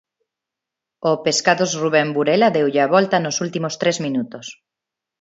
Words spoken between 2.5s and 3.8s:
deulle a volta nos últimos